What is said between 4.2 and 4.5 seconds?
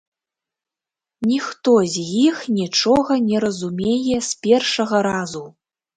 з